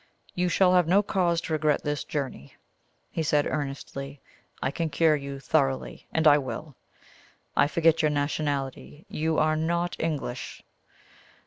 "You 0.33 0.49
shall 0.49 0.73
have 0.73 0.87
no 0.87 1.03
cause 1.03 1.41
to 1.41 1.53
regret 1.53 1.83
this 1.83 2.03
journey," 2.03 2.55
he 3.11 3.21
said 3.21 3.45
earnestly. 3.45 4.19
"I 4.59 4.71
can 4.71 4.89
cure 4.89 5.15
you 5.15 5.39
thoroughly, 5.39 6.07
and 6.11 6.25
I 6.27 6.39
will. 6.39 6.75
I 7.55 7.67
forget 7.67 8.01
your 8.01 8.09
nationality 8.09 9.05
you 9.09 9.37
are 9.37 9.55
not 9.55 9.95
English?" 9.99 10.63